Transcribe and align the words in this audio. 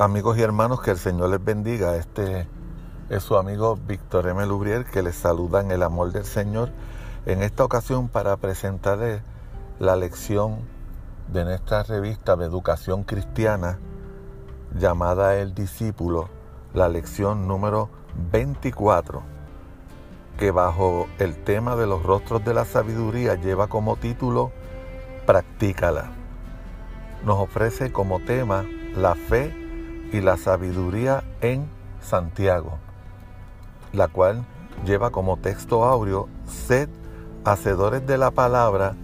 Amigos 0.00 0.38
y 0.38 0.42
hermanos, 0.42 0.80
que 0.80 0.92
el 0.92 0.96
Señor 0.96 1.30
les 1.30 1.44
bendiga. 1.44 1.96
Este 1.96 2.46
es 3.10 3.20
su 3.20 3.36
amigo 3.36 3.74
Víctor 3.74 4.28
M. 4.28 4.46
Lubriel 4.46 4.84
que 4.84 5.02
les 5.02 5.16
saluda 5.16 5.60
en 5.60 5.72
el 5.72 5.82
amor 5.82 6.12
del 6.12 6.24
Señor. 6.24 6.70
En 7.26 7.42
esta 7.42 7.64
ocasión 7.64 8.06
para 8.06 8.36
presentarles 8.36 9.22
la 9.80 9.96
lección 9.96 10.60
de 11.32 11.44
nuestra 11.44 11.82
revista 11.82 12.36
de 12.36 12.44
educación 12.44 13.02
cristiana 13.02 13.80
llamada 14.78 15.34
El 15.34 15.52
Discípulo, 15.52 16.28
la 16.74 16.88
lección 16.88 17.48
número 17.48 17.90
24, 18.30 19.22
que 20.38 20.52
bajo 20.52 21.08
el 21.18 21.42
tema 21.42 21.74
de 21.74 21.88
los 21.88 22.04
rostros 22.04 22.44
de 22.44 22.54
la 22.54 22.66
sabiduría 22.66 23.34
lleva 23.34 23.66
como 23.66 23.96
título 23.96 24.52
Practícala. 25.26 26.12
Nos 27.24 27.40
ofrece 27.40 27.90
como 27.90 28.20
tema 28.20 28.64
la 28.94 29.16
fe 29.16 29.67
y 30.12 30.20
la 30.20 30.36
sabiduría 30.36 31.22
en 31.40 31.68
Santiago, 32.00 32.78
la 33.92 34.08
cual 34.08 34.44
lleva 34.84 35.10
como 35.10 35.36
texto 35.36 35.84
áureo, 35.84 36.28
sed 36.46 36.88
hacedores 37.44 38.06
de 38.06 38.18
la 38.18 38.30
palabra 38.30 38.94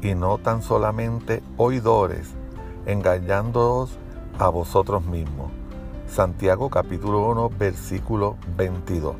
y 0.00 0.14
no 0.14 0.38
tan 0.38 0.62
solamente 0.62 1.42
oidores, 1.56 2.34
engañándoos 2.86 3.98
a 4.38 4.48
vosotros 4.48 5.04
mismos. 5.04 5.50
Santiago 6.06 6.70
capítulo 6.70 7.28
1 7.30 7.50
versículo 7.58 8.36
22. 8.56 9.16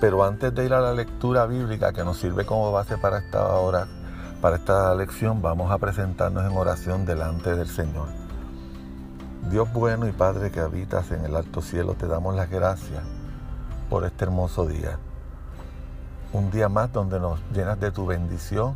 Pero 0.00 0.24
antes 0.24 0.54
de 0.54 0.66
ir 0.66 0.74
a 0.74 0.80
la 0.80 0.92
lectura 0.92 1.46
bíblica 1.46 1.92
que 1.92 2.04
nos 2.04 2.18
sirve 2.18 2.44
como 2.44 2.72
base 2.72 2.98
para 2.98 3.18
esta 3.18 3.46
hora, 3.56 3.86
para 4.40 4.56
esta 4.56 4.94
lección, 4.94 5.40
vamos 5.40 5.70
a 5.70 5.78
presentarnos 5.78 6.44
en 6.44 6.56
oración 6.56 7.06
delante 7.06 7.54
del 7.56 7.68
Señor. 7.68 8.23
Dios 9.50 9.70
bueno 9.72 10.08
y 10.08 10.12
Padre 10.12 10.50
que 10.50 10.60
habitas 10.60 11.10
en 11.10 11.24
el 11.26 11.36
alto 11.36 11.60
cielo, 11.60 11.94
te 11.94 12.06
damos 12.06 12.34
las 12.34 12.48
gracias 12.48 13.02
por 13.90 14.04
este 14.04 14.24
hermoso 14.24 14.66
día. 14.66 14.98
Un 16.32 16.50
día 16.50 16.70
más 16.70 16.92
donde 16.92 17.20
nos 17.20 17.38
llenas 17.52 17.78
de 17.78 17.90
tu 17.90 18.06
bendición, 18.06 18.74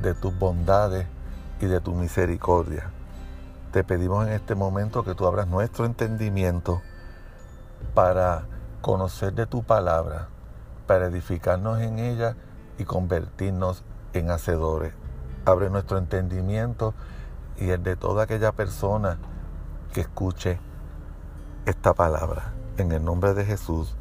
de 0.00 0.14
tus 0.14 0.38
bondades 0.38 1.08
y 1.60 1.66
de 1.66 1.80
tu 1.80 1.92
misericordia. 1.94 2.90
Te 3.72 3.82
pedimos 3.82 4.28
en 4.28 4.32
este 4.32 4.54
momento 4.54 5.04
que 5.04 5.16
tú 5.16 5.26
abras 5.26 5.48
nuestro 5.48 5.86
entendimiento 5.86 6.80
para 7.94 8.44
conocer 8.80 9.34
de 9.34 9.46
tu 9.46 9.64
palabra, 9.64 10.28
para 10.86 11.06
edificarnos 11.06 11.80
en 11.80 11.98
ella 11.98 12.36
y 12.78 12.84
convertirnos 12.84 13.82
en 14.12 14.30
hacedores. 14.30 14.94
Abre 15.44 15.68
nuestro 15.68 15.98
entendimiento 15.98 16.94
y 17.60 17.70
el 17.70 17.82
de 17.82 17.94
toda 17.94 18.24
aquella 18.24 18.52
persona 18.52 19.18
que 19.92 20.00
escuche 20.00 20.58
esta 21.66 21.94
palabra. 21.94 22.54
En 22.78 22.92
el 22.92 23.04
nombre 23.04 23.34
de 23.34 23.44
Jesús. 23.44 23.94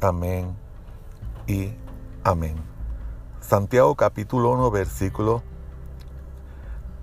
Amén 0.00 0.56
y 1.46 1.72
amén. 2.24 2.56
Santiago 3.40 3.94
capítulo 3.94 4.50
1 4.52 4.70
versículo 4.70 5.42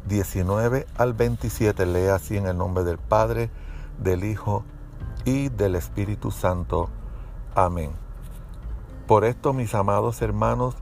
19 0.07 0.87
al 0.97 1.13
27 1.13 1.85
lee 1.85 2.07
así 2.07 2.35
en 2.37 2.47
el 2.47 2.57
nombre 2.57 2.83
del 2.83 2.97
Padre, 2.97 3.49
del 3.99 4.23
Hijo 4.25 4.65
y 5.23 5.49
del 5.49 5.75
Espíritu 5.75 6.31
Santo. 6.31 6.89
Amén. 7.55 7.91
Por 9.07 9.25
esto, 9.25 9.53
mis 9.53 9.75
amados 9.75 10.21
hermanos, 10.21 10.75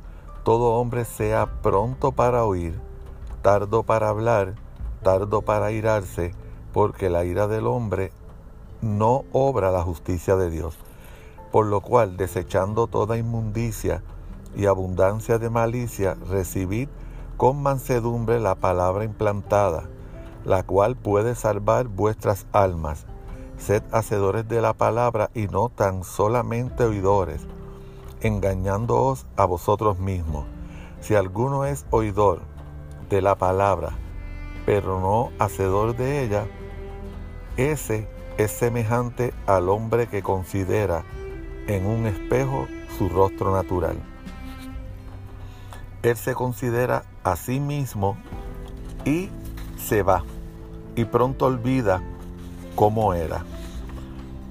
todo 0.44 0.74
hombre 0.76 1.06
sea 1.06 1.62
pronto 1.62 2.12
para 2.14 2.46
oír, 2.46 2.80
tardo 3.42 3.84
para 3.84 4.10
hablar, 4.10 4.56
tardo 5.02 5.42
para 5.42 5.72
irarse, 5.72 6.34
porque 6.74 7.10
la 7.10 7.26
ira 7.26 7.48
del 7.48 7.68
hombre 7.68 8.12
no 8.82 9.24
obra 9.32 9.72
la 9.72 9.84
justicia 9.84 10.36
de 10.36 10.50
Dios. 10.50 10.78
Por 11.52 11.66
lo 11.66 11.82
cual, 11.82 12.18
desechando 12.18 12.88
toda 12.88 13.18
inmundicia 13.18 14.04
y 14.56 14.66
abundancia 14.66 15.38
de 15.38 15.50
malicia, 15.50 16.16
recibid 16.30 16.88
con 17.38 17.62
mansedumbre 17.62 18.40
la 18.40 18.56
palabra 18.56 19.04
implantada, 19.04 19.84
la 20.46 20.64
cual 20.64 20.96
puede 20.96 21.36
salvar 21.36 21.88
vuestras 21.88 22.46
almas. 22.52 23.06
Sed 23.58 23.84
hacedores 23.92 24.48
de 24.48 24.62
la 24.62 24.74
palabra 24.74 25.30
y 25.36 25.48
no 25.48 25.70
tan 25.70 26.04
solamente 26.04 26.84
oidores, 26.84 27.42
engañándoos 28.22 29.28
a 29.36 29.46
vosotros 29.46 30.00
mismos. 30.00 30.46
Si 31.00 31.16
alguno 31.16 31.66
es 31.66 31.86
oidor 31.92 32.42
de 33.10 33.22
la 33.22 33.36
palabra, 33.36 33.92
pero 34.66 35.00
no 35.00 35.32
hacedor 35.40 35.96
de 35.96 36.24
ella, 36.24 36.46
ese 37.58 38.08
es 38.38 38.52
semejante 38.52 39.34
al 39.46 39.70
hombre 39.70 40.08
que 40.08 40.24
considera 40.24 41.04
en 41.68 41.86
un 41.86 42.06
espejo 42.06 42.68
su 42.98 43.10
rostro 43.10 43.54
natural. 43.54 43.98
Él 46.04 46.16
se 46.16 46.34
considera 46.34 47.04
a 47.24 47.36
sí 47.36 47.60
mismo 47.60 48.18
y 49.06 49.30
se 49.78 50.04
va 50.04 50.24
y 50.96 51.06
pronto 51.06 51.46
olvida 51.46 52.02
cómo 52.76 53.14
era. 53.14 53.44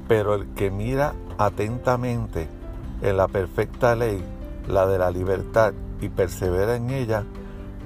Pero 0.09 0.35
el 0.35 0.47
que 0.55 0.71
mira 0.71 1.15
atentamente 1.39 2.49
en 3.03 3.17
la 3.17 3.29
perfecta 3.29 3.95
ley, 3.95 4.23
la 4.69 4.87
de 4.87 4.99
la 4.99 5.11
libertad, 5.11 5.73
y 6.01 6.09
persevera 6.09 6.77
en 6.77 6.91
ella, 6.91 7.25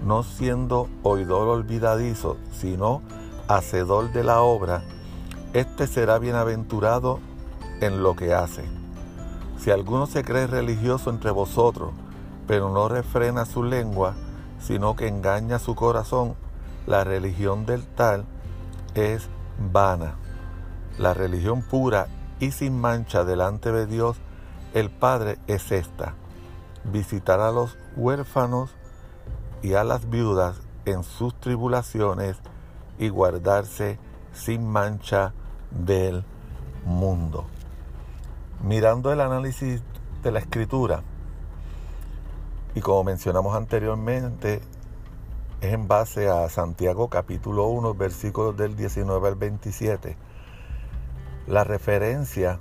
no 0.04 0.22
siendo 0.22 0.88
oidor 1.02 1.48
olvidadizo, 1.48 2.36
sino 2.52 3.02
hacedor 3.48 4.12
de 4.12 4.24
la 4.24 4.42
obra, 4.42 4.82
éste 5.52 5.86
será 5.86 6.18
bienaventurado 6.18 7.20
en 7.80 8.02
lo 8.02 8.14
que 8.14 8.34
hace. 8.34 8.64
Si 9.58 9.70
alguno 9.70 10.06
se 10.06 10.24
cree 10.24 10.46
religioso 10.46 11.10
entre 11.10 11.30
vosotros, 11.30 11.92
pero 12.46 12.70
no 12.70 12.88
refrena 12.88 13.46
su 13.46 13.62
lengua, 13.62 14.14
sino 14.60 14.94
que 14.94 15.08
engaña 15.08 15.58
su 15.58 15.74
corazón, 15.74 16.34
la 16.86 17.04
religión 17.04 17.64
del 17.64 17.86
tal 17.86 18.26
es 18.94 19.28
vana. 19.72 20.16
La 20.98 21.14
religión 21.14 21.62
pura 21.62 22.08
y 22.40 22.50
sin 22.50 22.78
mancha 22.78 23.24
delante 23.24 23.72
de 23.72 23.86
Dios 23.86 24.16
el 24.74 24.90
Padre 24.90 25.38
es 25.46 25.72
esta, 25.72 26.14
visitar 26.84 27.40
a 27.40 27.52
los 27.52 27.78
huérfanos 27.96 28.70
y 29.64 29.72
a 29.72 29.82
las 29.82 30.10
viudas 30.10 30.60
en 30.84 31.02
sus 31.04 31.40
tribulaciones 31.40 32.36
y 32.98 33.08
guardarse 33.08 33.98
sin 34.34 34.68
mancha 34.68 35.32
del 35.70 36.22
mundo. 36.84 37.46
Mirando 38.62 39.10
el 39.10 39.22
análisis 39.22 39.82
de 40.22 40.32
la 40.32 40.40
escritura, 40.40 41.02
y 42.74 42.82
como 42.82 43.04
mencionamos 43.04 43.56
anteriormente, 43.56 44.60
es 45.62 45.72
en 45.72 45.88
base 45.88 46.28
a 46.28 46.46
Santiago 46.50 47.08
capítulo 47.08 47.68
1, 47.68 47.94
versículos 47.94 48.54
del 48.58 48.76
19 48.76 49.28
al 49.28 49.34
27. 49.34 50.18
La 51.46 51.64
referencia 51.64 52.58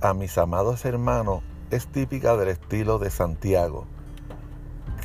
a 0.00 0.14
mis 0.14 0.38
amados 0.38 0.84
hermanos 0.84 1.42
es 1.72 1.88
típica 1.88 2.36
del 2.36 2.50
estilo 2.50 3.00
de 3.00 3.10
Santiago 3.10 3.88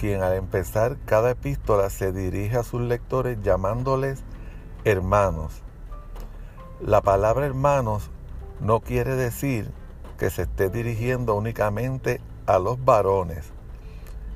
quien 0.03 0.21
al 0.21 0.33
empezar 0.33 0.97
cada 1.05 1.31
epístola 1.31 1.89
se 1.89 2.11
dirige 2.11 2.57
a 2.57 2.63
sus 2.63 2.81
lectores 2.81 3.41
llamándoles 3.41 4.21
hermanos. 4.83 5.61
La 6.81 6.99
palabra 6.99 7.45
hermanos 7.45 8.11
no 8.59 8.81
quiere 8.81 9.15
decir 9.15 9.71
que 10.17 10.29
se 10.29 10.41
esté 10.41 10.69
dirigiendo 10.69 11.35
únicamente 11.35 12.19
a 12.47 12.59
los 12.59 12.83
varones. 12.83 13.45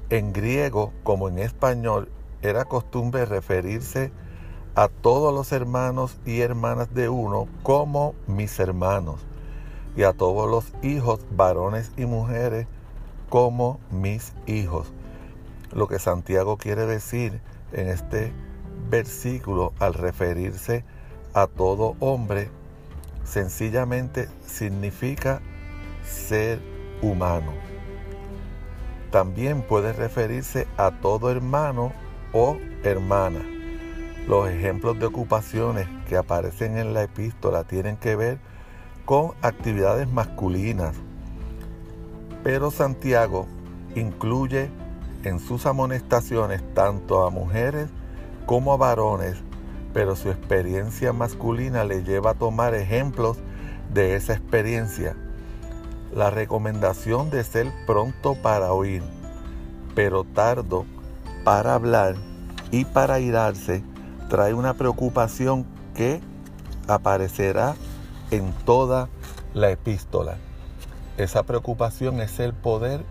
En 0.10 0.31
griego 0.31 0.94
como 1.04 1.28
en 1.28 1.38
español 1.38 2.08
era 2.42 2.64
costumbre 2.64 3.25
referirse 3.25 4.14
a 4.74 4.88
todos 4.88 5.34
los 5.34 5.52
hermanos 5.52 6.18
y 6.25 6.40
hermanas 6.40 6.94
de 6.94 7.10
uno 7.10 7.50
como 7.62 8.16
mis 8.25 8.58
hermanos 8.62 9.19
y 9.98 10.04
a 10.04 10.14
todos 10.14 10.50
los 10.50 10.72
hijos 10.81 11.19
varones 11.30 11.92
y 11.98 12.06
mujeres 12.06 12.68
como 13.28 13.81
mis 13.92 14.31
hijos. 14.46 14.94
Lo 15.74 15.88
que 15.88 16.00
Santiago 16.00 16.58
quiere 16.58 16.86
decir 16.86 17.42
en 17.74 17.88
este 17.88 18.31
versículo 18.90 19.74
al 19.80 19.94
referirse 19.94 20.84
a 21.34 21.48
todo 21.48 21.96
hombre, 22.00 22.50
sencillamente 23.24 24.30
significa 24.46 25.42
ser 26.04 26.60
humano. 27.02 27.54
También 29.12 29.62
puede 29.62 29.94
referirse 29.94 30.68
a 30.78 30.92
todo 30.92 31.31
hermano 31.31 31.94
o 32.34 32.58
hermana. 32.84 33.40
Los 34.28 34.50
ejemplos 34.50 35.00
de 35.00 35.06
ocupaciones 35.06 35.88
que 36.10 36.18
aparecen 36.18 36.78
en 36.78 36.94
la 36.94 37.04
epístola 37.04 37.64
tienen 37.64 37.98
que 37.98 38.16
ver 38.16 38.40
con 39.06 39.31
actividades 39.42 40.10
masculinas, 40.10 40.96
pero 42.44 42.72
Santiago 42.72 43.48
incluye 43.96 44.69
en 45.24 45.40
sus 45.40 45.66
amonestaciones 45.66 46.62
tanto 46.74 47.25
a 47.25 47.30
mujeres 47.30 47.90
como 48.46 48.74
a 48.74 48.78
varones 48.78 49.38
pero 49.98 50.16
su 50.16 50.30
experiencia 50.30 51.12
masculina 51.12 51.84
le 51.84 52.04
lleva 52.04 52.30
a 52.30 52.34
tomar 52.36 52.75
ejemplos 52.75 53.38
de 53.92 54.16
esa 54.16 54.34
experiencia. 54.34 55.16
La 56.14 56.30
recomendación 56.30 57.31
de 57.31 57.44
ser 57.44 57.72
pronto 57.88 58.36
para 58.36 58.74
oír, 58.74 59.02
pero 59.96 60.24
tardo 60.24 60.86
para 61.44 61.74
hablar 61.74 62.16
y 62.69 62.86
para 62.86 63.19
irarse, 63.19 63.84
trae 64.30 64.54
una 64.54 64.75
preocupación 64.75 65.66
que 65.96 66.22
aparecerá 66.88 67.75
en 68.30 68.54
toda 68.66 69.10
la 69.56 69.72
epístola. 69.72 70.38
Esa 71.18 71.42
preocupación 71.42 72.22
es 72.22 72.40
el 72.40 72.54
poder 72.54 73.04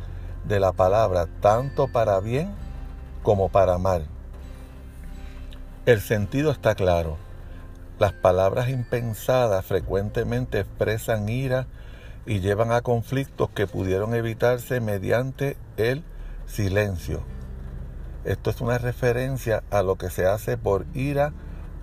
de 0.46 0.60
la 0.60 0.72
palabra, 0.72 1.26
tanto 1.40 1.88
para 1.88 2.20
bien 2.20 2.54
como 3.22 3.48
para 3.48 3.78
mal. 3.78 4.06
El 5.86 6.00
sentido 6.00 6.50
está 6.50 6.74
claro. 6.74 7.16
Las 7.98 8.12
palabras 8.12 8.68
impensadas 8.68 9.64
frecuentemente 9.64 10.60
expresan 10.60 11.28
ira 11.28 11.66
y 12.26 12.40
llevan 12.40 12.72
a 12.72 12.82
conflictos 12.82 13.50
que 13.50 13.66
pudieron 13.66 14.14
evitarse 14.14 14.80
mediante 14.80 15.56
el 15.76 16.02
silencio. 16.46 17.22
Esto 18.24 18.50
es 18.50 18.60
una 18.60 18.78
referencia 18.78 19.62
a 19.70 19.82
lo 19.82 19.96
que 19.96 20.10
se 20.10 20.26
hace 20.26 20.56
por 20.58 20.84
ira 20.94 21.32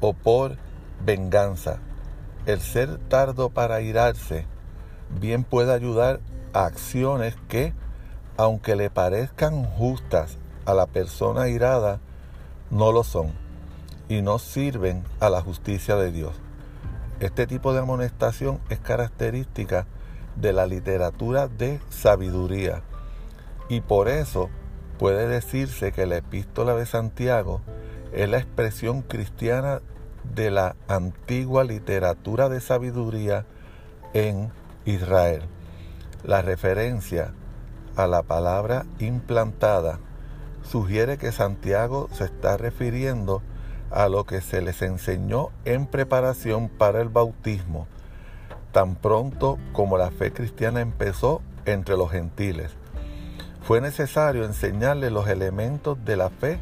o 0.02 0.14
por 0.14 0.58
venganza. 1.06 1.80
El 2.46 2.60
ser 2.60 2.98
tardo 3.08 3.50
para 3.50 3.80
irarse 3.80 4.46
bien 5.22 5.46
puede 5.46 5.74
ayudar 5.74 6.20
a 6.52 6.66
acciones 6.66 7.36
que, 7.48 7.74
aunque 8.38 8.76
le 8.76 8.90
parezcan 8.90 9.66
justas 9.66 10.38
a 10.66 10.74
la 10.74 10.86
persona 10.86 11.50
irada, 11.50 12.00
no 12.72 12.92
lo 12.92 13.04
son 13.04 13.32
y 14.10 14.22
no 14.22 14.40
sirven 14.40 15.04
a 15.20 15.30
la 15.30 15.42
justicia 15.42 15.96
de 15.96 16.12
Dios. 16.12 16.34
Este 17.20 17.48
tipo 17.48 17.74
de 17.74 17.80
amonestación 17.80 18.60
es 18.70 18.80
característica 18.80 19.86
de 20.36 20.52
la 20.52 20.66
literatura 20.66 21.48
de 21.48 21.80
sabiduría 21.90 22.82
y 23.70 23.82
por 23.82 24.10
eso 24.10 24.50
puede 24.98 25.28
decirse 25.28 25.92
que 25.92 26.06
la 26.06 26.18
epístola 26.18 26.76
de 26.76 26.86
Santiago 26.86 27.62
es 28.12 28.28
la 28.30 28.38
expresión 28.38 29.02
cristiana 29.02 29.82
de 30.24 30.52
la 30.52 30.76
antigua 30.88 31.64
literatura 31.64 32.50
de 32.50 32.62
sabiduría 32.62 33.46
en 34.14 34.52
Israel. 34.86 35.44
La 36.24 36.42
referencia 36.42 37.34
a 37.96 38.08
la 38.08 38.24
palabra 38.24 38.86
implantada 39.00 40.00
sugiere 40.64 41.18
que 41.18 41.32
Santiago 41.32 42.10
se 42.12 42.26
está 42.26 42.58
refiriendo 42.58 43.42
a 43.92 44.10
lo 44.10 44.26
que 44.26 44.42
se 44.42 44.62
les 44.62 44.82
enseñó 44.82 45.50
en 45.66 45.86
preparación 45.86 46.70
para 46.70 47.02
el 47.02 47.10
bautismo, 47.10 47.88
tan 48.72 48.96
pronto 48.96 49.60
como 49.72 49.98
la 49.98 50.10
fe 50.10 50.32
cristiana 50.32 50.82
empezó 50.82 51.42
entre 51.66 51.96
los 51.96 52.12
gentiles. 52.12 52.72
Fue 53.62 53.82
necesario 53.82 54.46
enseñarles 54.46 55.12
los 55.12 55.28
elementos 55.28 56.04
de 56.04 56.18
la 56.18 56.30
fe 56.30 56.60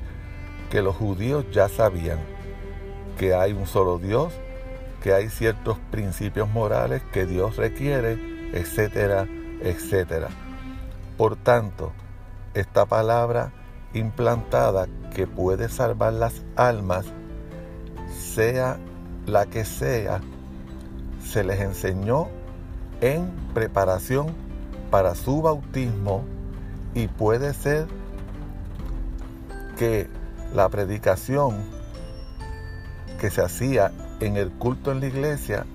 que 0.69 0.81
los 0.81 0.95
judíos 0.95 1.45
ya 1.51 1.69
sabían, 1.69 2.19
que 3.17 3.33
hay 3.33 3.53
un 3.53 3.65
solo 3.65 3.97
Dios, 3.97 4.33
que 5.01 5.13
hay 5.13 5.29
ciertos 5.29 5.77
principios 5.89 6.49
morales 6.49 7.01
que 7.11 7.25
Dios 7.25 7.55
requiere, 7.55 8.19
etcétera, 8.53 9.27
etcétera. 9.61 10.29
Por 11.21 11.35
tanto, 11.35 11.91
esta 12.55 12.87
palabra 12.87 13.53
implantada 13.93 14.87
que 15.13 15.27
puede 15.27 15.69
salvar 15.69 16.13
las 16.13 16.41
almas, 16.55 17.05
sea 18.09 18.79
la 19.27 19.45
que 19.45 19.63
sea, 19.63 20.19
se 21.23 21.43
les 21.43 21.59
enseñó 21.59 22.27
en 23.01 23.29
preparación 23.53 24.33
para 24.89 25.13
su 25.13 25.43
bautismo 25.43 26.23
y 26.95 27.07
puede 27.07 27.53
ser 27.53 27.85
que 29.77 30.09
la 30.55 30.69
predicación 30.69 31.55
que 33.19 33.29
se 33.29 33.43
hacía 33.43 33.91
en 34.21 34.37
el 34.37 34.49
culto 34.49 34.91
en 34.91 35.01
la 35.01 35.05
iglesia 35.05 35.67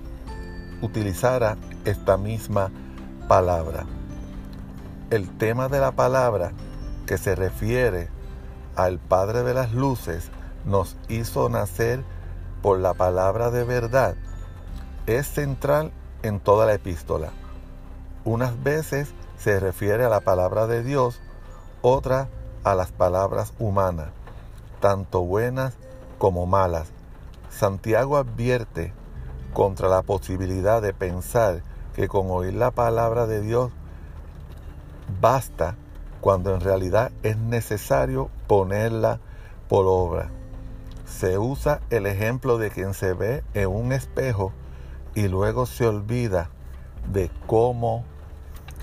utilizara 0.81 1.55
esta 1.85 2.17
misma 2.17 2.69
palabra. 3.29 3.85
El 5.09 5.29
tema 5.37 5.69
de 5.69 5.79
la 5.79 5.93
palabra 5.93 6.51
que 7.05 7.17
se 7.17 7.33
refiere 7.33 8.09
al 8.75 8.99
Padre 8.99 9.43
de 9.43 9.53
las 9.53 9.71
Luces 9.71 10.29
nos 10.65 10.97
hizo 11.07 11.47
nacer 11.47 12.03
por 12.61 12.79
la 12.79 12.93
palabra 12.93 13.49
de 13.49 13.63
verdad 13.63 14.15
es 15.05 15.25
central 15.25 15.93
en 16.23 16.41
toda 16.41 16.65
la 16.65 16.73
epístola. 16.73 17.29
Unas 18.25 18.61
veces 18.61 19.13
se 19.37 19.61
refiere 19.61 20.03
a 20.03 20.09
la 20.09 20.19
palabra 20.19 20.67
de 20.67 20.83
Dios, 20.83 21.21
otras 21.81 22.27
a 22.65 22.75
las 22.75 22.91
palabras 22.91 23.53
humanas, 23.59 24.09
tanto 24.81 25.21
buenas 25.21 25.75
como 26.17 26.45
malas. 26.45 26.89
Santiago 27.49 28.17
advierte 28.17 28.91
contra 29.53 29.87
la 29.87 30.01
posibilidad 30.01 30.81
de 30.81 30.93
pensar 30.93 31.63
que 31.95 32.09
con 32.09 32.29
oír 32.29 32.55
la 32.55 32.71
palabra 32.71 33.25
de 33.25 33.39
Dios 33.39 33.71
basta 35.21 35.75
cuando 36.21 36.53
en 36.53 36.61
realidad 36.61 37.11
es 37.23 37.37
necesario 37.37 38.29
ponerla 38.47 39.19
por 39.67 39.85
obra. 39.87 40.29
Se 41.05 41.37
usa 41.37 41.79
el 41.89 42.05
ejemplo 42.05 42.57
de 42.57 42.69
quien 42.69 42.93
se 42.93 43.13
ve 43.13 43.43
en 43.53 43.67
un 43.67 43.91
espejo 43.93 44.51
y 45.15 45.27
luego 45.27 45.65
se 45.65 45.87
olvida 45.87 46.49
de 47.11 47.31
cómo 47.45 48.03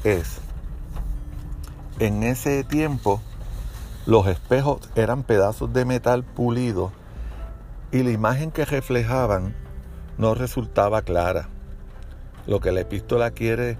es. 0.04 0.38
En 1.98 2.22
ese 2.22 2.64
tiempo 2.64 3.20
los 4.06 4.26
espejos 4.26 4.80
eran 4.96 5.22
pedazos 5.22 5.72
de 5.72 5.84
metal 5.84 6.24
pulido 6.24 6.92
y 7.92 8.02
la 8.02 8.10
imagen 8.10 8.50
que 8.50 8.64
reflejaban 8.64 9.54
no 10.18 10.34
resultaba 10.34 11.02
clara. 11.02 11.48
Lo 12.46 12.60
que 12.60 12.72
la 12.72 12.80
epístola 12.80 13.30
quiere 13.30 13.78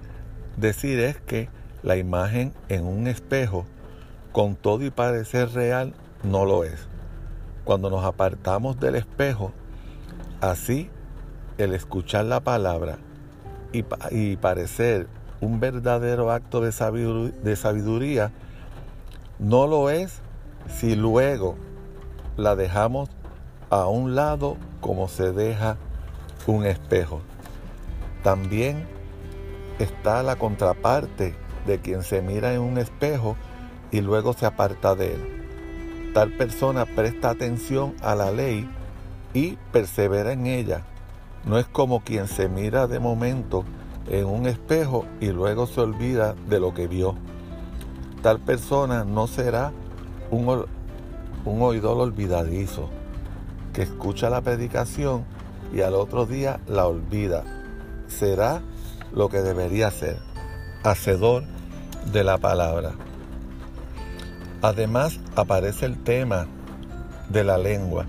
decir 0.57 0.99
es 0.99 1.17
que 1.17 1.49
la 1.85 1.97
imagen 1.97 2.51
en 2.67 2.83
un 2.83 3.05
espejo, 3.05 3.65
con 4.31 4.55
todo 4.55 4.83
y 4.83 4.89
parecer 4.89 5.51
real, 5.51 5.93
no 6.23 6.43
lo 6.43 6.63
es. 6.63 6.87
Cuando 7.63 7.91
nos 7.91 8.03
apartamos 8.03 8.79
del 8.79 8.95
espejo, 8.95 9.53
así 10.41 10.89
el 11.59 11.73
escuchar 11.73 12.25
la 12.25 12.39
palabra 12.39 12.97
y, 13.71 14.35
parecer 14.37 15.07
un 15.41 15.59
verdadero 15.59 16.31
acto 16.31 16.59
de 16.59 16.71
sabiduría, 17.55 18.31
no 19.37 19.67
lo 19.67 19.91
es 19.91 20.21
si 20.67 20.95
luego 20.95 21.55
la 22.35 22.55
dejamos 22.55 23.09
a 23.69 23.85
un 23.85 24.15
lado 24.15 24.57
como 24.81 25.07
se 25.07 25.31
deja 25.31 25.77
un 26.47 26.65
espejo. 26.65 27.21
También 28.23 28.87
está 29.77 30.23
la 30.23 30.35
contraparte 30.35 31.44
de 31.65 31.79
quien 31.79 32.03
se 32.03 32.21
mira 32.21 32.53
en 32.53 32.61
un 32.61 32.77
espejo 32.77 33.35
y 33.91 34.01
luego 34.01 34.33
se 34.33 34.45
aparta 34.45 34.95
de 34.95 35.15
él. 35.15 36.11
Tal 36.13 36.31
persona 36.31 36.85
presta 36.85 37.29
atención 37.29 37.93
a 38.01 38.15
la 38.15 38.31
ley 38.31 38.69
y 39.33 39.57
persevera 39.71 40.31
en 40.31 40.47
ella. 40.47 40.83
No 41.45 41.59
es 41.59 41.65
como 41.67 42.01
quien 42.01 42.27
se 42.27 42.47
mira 42.47 42.87
de 42.87 42.99
momento 42.99 43.65
en 44.07 44.25
un 44.25 44.47
espejo 44.47 45.05
y 45.19 45.27
luego 45.27 45.67
se 45.67 45.81
olvida 45.81 46.35
de 46.47 46.59
lo 46.59 46.73
que 46.73 46.87
vio. 46.87 47.15
Tal 48.21 48.39
persona 48.39 49.03
no 49.03 49.27
será 49.27 49.71
un, 50.31 50.65
un 51.45 51.61
oidor 51.61 51.97
olvidadizo 51.97 52.89
que 53.73 53.83
escucha 53.83 54.29
la 54.29 54.41
predicación 54.41 55.25
y 55.73 55.81
al 55.81 55.95
otro 55.95 56.25
día 56.25 56.59
la 56.67 56.87
olvida. 56.87 57.43
Será 58.07 58.61
lo 59.11 59.29
que 59.29 59.41
debería 59.41 59.91
ser, 59.91 60.17
hacedor 60.83 61.43
de 62.11 62.23
la 62.23 62.37
palabra. 62.37 62.91
Además 64.61 65.19
aparece 65.35 65.85
el 65.85 66.03
tema 66.03 66.47
de 67.29 67.43
la 67.43 67.57
lengua 67.57 68.05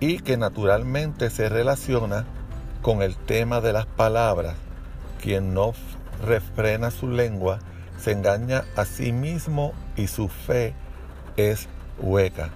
y 0.00 0.18
que 0.20 0.36
naturalmente 0.36 1.30
se 1.30 1.48
relaciona 1.48 2.24
con 2.82 3.02
el 3.02 3.16
tema 3.16 3.60
de 3.60 3.72
las 3.72 3.86
palabras. 3.86 4.54
Quien 5.20 5.54
no 5.54 5.72
refrena 6.24 6.90
su 6.90 7.08
lengua 7.08 7.58
se 7.98 8.12
engaña 8.12 8.64
a 8.76 8.84
sí 8.84 9.12
mismo 9.12 9.72
y 9.96 10.06
su 10.06 10.28
fe 10.28 10.74
es 11.36 11.68
hueca. 12.00 12.50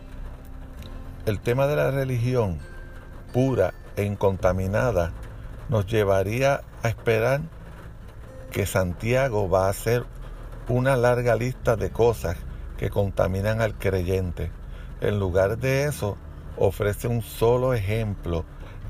El 1.27 1.41
tema 1.41 1.67
de 1.67 1.77
la 1.77 1.91
religión 1.91 2.59
pura 3.33 3.75
e 3.97 4.05
incontaminada 4.05 5.13
nos 5.69 5.87
llevaría 5.87 6.63
a 6.83 6.89
esperar 6.89 7.41
que 8.51 8.67
Santiago 8.67 9.49
va 9.49 9.67
a 9.67 9.71
hacer 9.71 10.05
una 10.69 10.97
larga 10.97 11.37
lista 11.37 11.77
de 11.77 11.91
cosas 11.91 12.37
que 12.77 12.91
contaminan 12.91 13.61
al 13.61 13.75
creyente. 13.75 14.51
En 15.01 15.19
lugar 15.19 15.59
de 15.59 15.85
eso, 15.85 16.17
ofrece 16.57 17.09
un 17.09 17.23
solo 17.23 17.75
ejemplo 17.75 18.45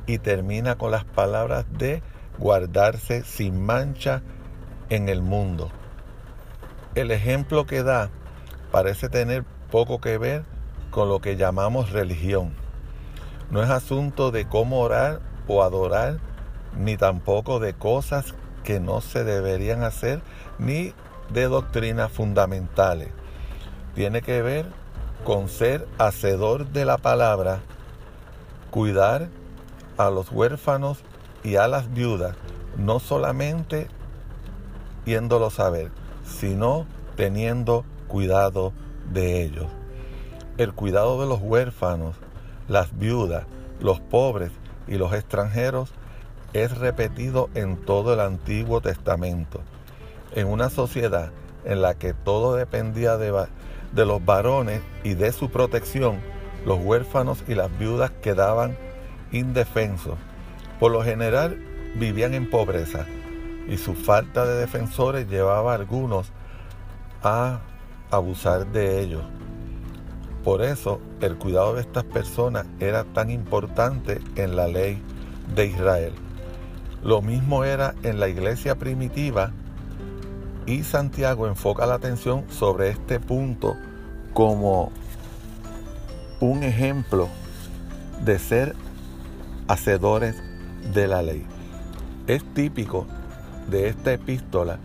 y 0.07 0.19
termina 0.19 0.76
con 0.76 0.91
las 0.91 1.05
palabras 1.05 1.64
de 1.79 2.02
guardarse 2.38 3.25
sin 3.25 3.64
mancha 3.64 4.23
en 4.91 5.09
el 5.09 5.23
mundo. 5.23 5.71
El 6.95 7.11
ejemplo 7.11 7.67
que 7.67 7.83
da 7.83 8.11
parece 8.71 9.09
tener 9.09 9.45
poco 9.71 10.00
que 10.00 10.19
ver 10.19 10.45
con 10.91 11.09
lo 11.09 11.21
que 11.21 11.37
llamamos 11.37 11.91
religión. 11.91 12.52
No 13.50 13.62
es 13.62 13.71
asunto 13.71 14.31
de 14.31 14.47
cómo 14.47 14.81
orar 14.81 15.21
o 15.49 15.62
adorar, 15.62 16.19
ni 16.76 16.97
tampoco 16.97 17.61
de 17.61 17.75
cosas 17.75 18.35
que 18.64 18.81
no 18.81 19.00
se 19.00 19.25
deberían 19.25 19.83
hacer, 19.83 20.21
ni 20.59 20.95
de 21.31 21.49
doctrinas 21.49 22.11
fundamentales. 22.11 23.09
Tiene 23.95 24.23
que 24.23 24.43
ver 24.43 24.67
con 25.25 25.49
ser 25.49 25.87
hacedor 25.99 26.69
de 26.69 26.85
la 26.85 26.99
palabra, 26.99 27.61
cuidar 28.71 29.29
a 29.97 30.11
los 30.11 30.31
huérfanos 30.31 30.99
y 31.45 31.57
a 31.57 31.69
las 31.69 31.93
viudas, 31.93 32.37
no 32.76 33.00
solamente 33.00 33.88
yéndolo 35.05 35.50
a 35.57 35.71
ver, 35.71 35.91
sino 36.26 36.87
teniendo 37.17 37.85
cuidado 38.09 38.73
de 39.12 39.43
ellos. 39.43 39.67
El 40.59 40.73
cuidado 40.73 41.21
de 41.21 41.26
los 41.26 41.41
huérfanos, 41.41 42.17
las 42.69 42.99
viudas, 42.99 43.45
los 43.81 44.00
pobres 44.00 44.50
y 44.87 44.97
los 44.97 45.12
extranjeros 45.12 45.91
es 46.52 46.76
repetido 46.76 47.49
en 47.55 47.76
todo 47.76 48.14
el 48.14 48.21
Antiguo 48.21 48.81
Testamento. 48.81 49.61
En 50.35 50.49
una 50.49 50.71
sociedad 50.71 51.31
en 51.65 51.83
la 51.83 51.95
que 51.95 52.15
todo 52.15 52.55
dependía 52.55 53.19
de, 53.19 53.31
los 54.05 54.25
varones 54.25 54.81
y 55.05 55.15
de 55.15 55.31
su 55.33 55.51
protección, 55.51 56.21
los 56.65 56.79
huérfanos 56.83 57.45
y 57.49 57.55
las 57.55 57.77
viudas 57.79 58.11
quedaban 58.23 58.77
indefensos. 59.31 60.17
Por 60.81 60.93
lo 60.93 61.03
general 61.03 61.59
vivían 61.97 62.35
en 62.35 62.49
pobreza 62.49 63.07
y 63.69 63.77
su 63.77 63.95
falta 63.95 64.47
de 64.47 64.57
defensores 64.57 65.29
llevaba 65.29 65.73
a 65.73 65.77
algunos 65.77 66.33
a 67.23 67.61
abusar 68.11 68.67
de 68.67 69.01
ellos. 69.01 69.23
Por 70.43 70.62
eso 70.62 71.01
el 71.21 71.37
cuidado 71.37 71.75
de 71.75 71.83
estas 71.83 72.05
personas 72.05 72.67
era 72.81 73.05
tan 73.05 73.31
importante 73.31 74.21
en 74.37 74.57
la 74.57 74.67
ley 74.67 75.01
de 75.55 75.67
Israel. 75.67 76.15
Lo 77.03 77.21
mismo 77.21 77.65
era 77.65 77.95
en 78.03 78.19
la 78.19 78.29
iglesia 78.29 78.77
primitiva 78.77 79.53
y 80.66 80.83
Santiago 80.85 81.47
enfoca 81.47 81.87
la 81.87 81.95
atención 81.95 82.45
sobre 82.50 82.90
este 82.90 83.21
punto 83.21 83.76
como 84.33 84.92
un 86.40 86.62
ejemplo 86.62 87.28
de 88.25 88.38
ser 88.38 88.75
hacedores 89.69 90.37
de 90.95 91.09
la 91.09 91.23
ley. 91.23 91.47
Es 92.26 92.45
típico 92.54 93.07
de 93.69 93.88
esta 93.88 94.12
epístola 94.12 94.78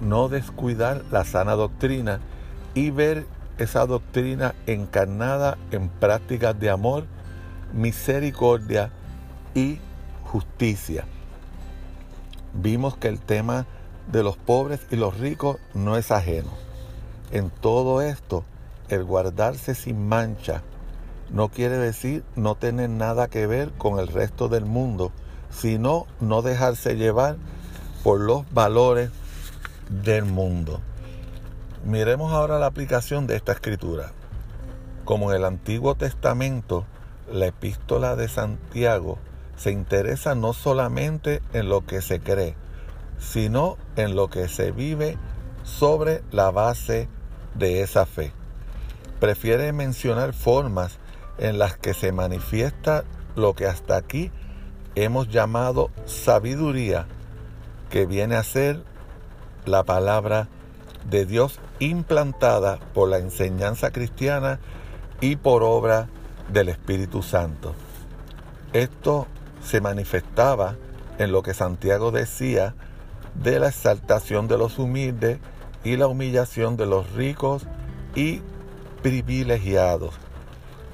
no 0.00 0.28
descuidar 0.28 1.04
la 1.10 1.24
sana 1.24 1.54
doctrina 1.54 2.20
y 2.74 2.90
ver 2.90 3.26
esa 3.58 3.86
doctrina 3.86 4.54
encarnada 4.66 5.58
en 5.72 5.88
prácticas 5.88 6.58
de 6.58 6.70
amor, 6.70 7.04
misericordia 7.72 8.90
y 9.54 9.78
justicia. 10.24 11.04
Vimos 12.54 12.96
que 12.96 13.08
el 13.08 13.18
tema 13.18 13.66
de 14.10 14.22
los 14.22 14.36
pobres 14.36 14.80
y 14.90 14.96
los 14.96 15.18
ricos 15.18 15.58
no 15.74 15.96
es 15.96 16.10
ajeno. 16.10 16.50
En 17.30 17.50
todo 17.50 18.00
esto, 18.00 18.44
el 18.88 19.04
guardarse 19.04 19.74
sin 19.74 20.08
mancha 20.08 20.62
no 21.30 21.50
quiere 21.50 21.76
decir 21.76 22.24
no 22.36 22.54
tener 22.54 22.88
nada 22.88 23.28
que 23.28 23.46
ver 23.46 23.70
con 23.72 23.98
el 23.98 24.08
resto 24.08 24.48
del 24.48 24.64
mundo, 24.64 25.12
sino 25.50 26.06
no 26.20 26.42
dejarse 26.42 26.96
llevar 26.96 27.36
por 28.02 28.20
los 28.20 28.50
valores 28.52 29.10
del 29.90 30.24
mundo. 30.24 30.80
Miremos 31.84 32.32
ahora 32.32 32.58
la 32.58 32.66
aplicación 32.66 33.26
de 33.26 33.36
esta 33.36 33.52
escritura. 33.52 34.12
Como 35.04 35.30
en 35.30 35.36
el 35.36 35.44
Antiguo 35.44 35.94
Testamento, 35.94 36.84
la 37.30 37.46
epístola 37.46 38.16
de 38.16 38.28
Santiago 38.28 39.18
se 39.56 39.70
interesa 39.70 40.34
no 40.34 40.52
solamente 40.52 41.42
en 41.52 41.68
lo 41.68 41.84
que 41.84 42.00
se 42.00 42.20
cree, 42.20 42.54
sino 43.18 43.76
en 43.96 44.14
lo 44.14 44.28
que 44.28 44.48
se 44.48 44.72
vive 44.72 45.18
sobre 45.64 46.22
la 46.30 46.50
base 46.50 47.08
de 47.54 47.82
esa 47.82 48.06
fe. 48.06 48.32
Prefiere 49.20 49.72
mencionar 49.72 50.32
formas 50.32 50.98
en 51.38 51.58
las 51.58 51.76
que 51.76 51.94
se 51.94 52.12
manifiesta 52.12 53.04
lo 53.36 53.54
que 53.54 53.66
hasta 53.66 53.96
aquí 53.96 54.30
hemos 54.94 55.28
llamado 55.28 55.90
sabiduría, 56.06 57.06
que 57.90 58.06
viene 58.06 58.36
a 58.36 58.42
ser 58.42 58.82
la 59.64 59.84
palabra 59.84 60.48
de 61.08 61.24
Dios 61.24 61.60
implantada 61.78 62.78
por 62.94 63.08
la 63.08 63.18
enseñanza 63.18 63.92
cristiana 63.92 64.58
y 65.20 65.36
por 65.36 65.62
obra 65.62 66.08
del 66.52 66.68
Espíritu 66.68 67.22
Santo. 67.22 67.74
Esto 68.72 69.26
se 69.62 69.80
manifestaba 69.80 70.76
en 71.18 71.32
lo 71.32 71.42
que 71.42 71.54
Santiago 71.54 72.10
decía 72.10 72.74
de 73.42 73.58
la 73.58 73.68
exaltación 73.68 74.48
de 74.48 74.58
los 74.58 74.78
humildes 74.78 75.38
y 75.84 75.96
la 75.96 76.06
humillación 76.06 76.76
de 76.76 76.86
los 76.86 77.12
ricos 77.12 77.66
y 78.14 78.42
privilegiados. 79.02 80.14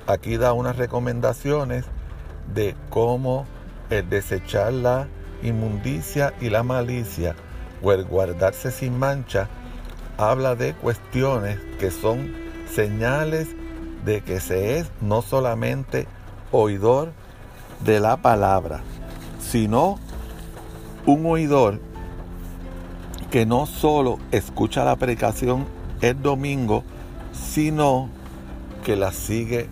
Aquí 0.07 0.37
da 0.37 0.53
unas 0.53 0.77
recomendaciones 0.77 1.87
de 2.55 2.75
cómo 2.91 3.47
el 3.91 4.09
desechar 4.09 4.73
la 4.73 5.09
inmundicia 5.43 6.35
y 6.41 6.51
la 6.51 6.63
malicia 6.63 7.35
o 7.83 7.93
el 7.93 8.05
guardarse 8.05 8.71
sin 8.71 8.99
mancha 8.99 9.49
habla 10.19 10.55
de 10.55 10.75
cuestiones 10.75 11.59
que 11.79 11.91
son 11.91 12.35
señales 12.71 13.49
de 14.05 14.21
que 14.21 14.41
se 14.41 14.79
es 14.79 14.91
no 15.01 15.23
solamente 15.23 16.07
oidor 16.53 17.13
de 17.85 18.01
la 18.01 18.19
palabra, 18.19 18.81
sino 19.41 19.99
un 21.07 21.27
oidor 21.27 21.81
que 23.35 23.47
no 23.47 23.67
solo 23.67 24.21
escucha 24.31 24.85
la 24.85 24.95
predicación 24.95 25.67
el 26.03 26.23
domingo, 26.23 26.85
sino 27.33 28.09
que 28.85 28.95
la 28.95 29.11
sigue 29.11 29.67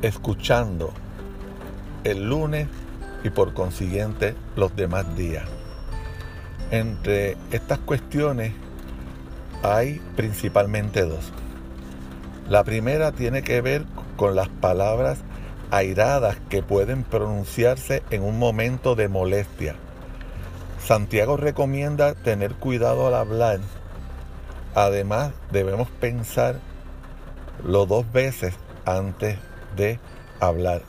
escuchando 0.00 0.94
el 2.04 2.30
lunes 2.30 2.66
y 3.24 3.28
por 3.28 3.52
consiguiente 3.52 4.34
los 4.56 4.74
demás 4.74 5.14
días. 5.18 5.44
Entre 6.70 7.36
estas 7.50 7.78
cuestiones 7.80 8.54
hay 9.62 10.00
principalmente 10.16 11.02
dos. 11.02 11.30
La 12.48 12.64
primera 12.64 13.12
tiene 13.12 13.42
que 13.42 13.60
ver 13.60 13.84
con 14.16 14.34
las 14.34 14.48
palabras 14.48 15.18
airadas 15.70 16.38
que 16.48 16.62
pueden 16.62 17.04
pronunciarse 17.04 18.02
en 18.08 18.22
un 18.22 18.38
momento 18.38 18.94
de 18.94 19.08
molestia. 19.08 19.76
Santiago 20.80 21.36
recomienda 21.36 22.14
tener 22.14 22.54
cuidado 22.54 23.06
al 23.06 23.14
hablar. 23.14 23.60
Además, 24.74 25.32
debemos 25.50 25.88
pensar 25.90 26.60
lo 27.64 27.86
dos 27.86 28.10
veces 28.12 28.54
antes 28.84 29.38
de 29.76 29.98
hablar. 30.40 30.82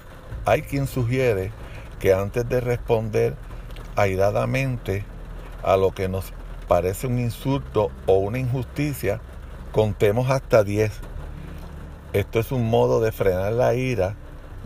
Hay 0.46 0.62
quien 0.62 0.88
sugiere 0.88 1.52
que 2.00 2.14
antes 2.14 2.48
de 2.48 2.62
responder 2.62 3.36
airadamente 3.96 5.04
a 5.64 5.76
lo 5.76 5.92
que 5.92 6.08
nos 6.08 6.32
parece 6.68 7.08
un 7.08 7.20
insulto 7.20 7.92
o 8.06 8.18
una 8.20 8.40
injusticia, 8.40 9.20
contemos 9.72 10.30
hasta 10.30 10.64
10. 10.64 10.92
Esto 12.14 12.40
es 12.40 12.52
un 12.52 12.70
modo 12.70 13.02
de 13.02 13.12
frenar 13.12 13.54
la 13.54 13.74
ira, 13.74 14.16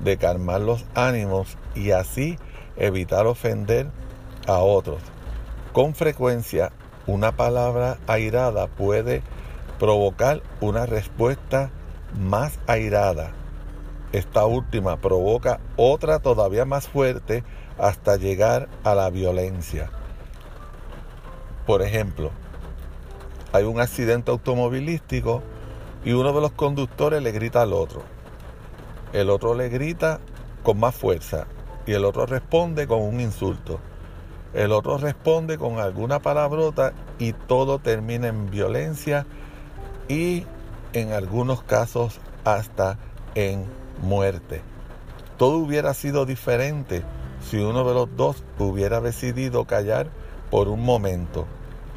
de 0.04 0.18
calmar 0.18 0.62
los 0.62 0.86
ánimos 0.96 1.58
y 1.76 1.92
así 1.92 2.38
evitar 2.76 3.26
ofender 3.26 3.88
a 4.48 4.60
otros. 4.60 5.02
Con 5.72 5.96
frecuencia, 5.96 6.72
una 7.08 7.36
palabra 7.36 7.98
airada 8.08 8.68
puede 8.68 9.24
provocar 9.80 10.42
una 10.62 10.86
respuesta 10.86 11.72
más 12.18 12.60
airada 12.68 13.34
esta 14.14 14.46
última 14.46 14.98
provoca 14.98 15.60
otra 15.76 16.20
todavía 16.20 16.66
más 16.66 16.88
fuerte 16.88 17.44
hasta 17.80 18.16
llegar 18.16 18.70
a 18.84 18.94
la 18.94 19.10
violencia. 19.10 19.90
Por 21.66 21.82
ejemplo, 21.82 22.30
hay 23.54 23.64
un 23.64 23.82
accidente 23.82 24.30
automovilístico 24.30 25.42
y 26.06 26.14
uno 26.14 26.32
de 26.32 26.42
los 26.42 26.52
conductores 26.52 27.24
le 27.24 27.32
grita 27.32 27.64
al 27.64 27.74
otro. 27.74 28.04
El 29.14 29.32
otro 29.32 29.56
le 29.56 29.70
grita 29.70 30.20
con 30.62 30.80
más 30.80 30.94
fuerza 30.94 31.48
y 31.88 31.94
el 31.94 32.06
otro 32.06 32.28
responde 32.28 32.86
con 32.86 33.02
un 33.02 33.20
insulto. 33.20 33.80
El 34.54 34.72
otro 34.72 34.98
responde 34.98 35.58
con 35.58 35.80
alguna 35.80 36.20
palabrota 36.20 36.94
y 37.18 37.34
todo 37.34 37.80
termina 37.80 38.28
en 38.28 38.52
violencia 38.52 39.26
y 40.08 40.46
en 40.94 41.12
algunos 41.12 41.64
casos 41.64 42.20
hasta 42.46 43.00
en 43.36 43.66
muerte. 44.02 44.62
Todo 45.38 45.58
hubiera 45.58 45.94
sido 45.96 46.26
diferente 46.26 47.04
si 47.50 47.58
uno 47.58 47.84
de 47.84 47.94
los 47.96 48.16
dos 48.16 48.44
hubiera 48.60 49.02
decidido 49.02 49.66
callar 49.66 50.08
por 50.52 50.68
un 50.68 50.84
momento, 50.86 51.48